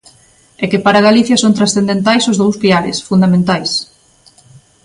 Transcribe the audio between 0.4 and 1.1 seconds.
E que para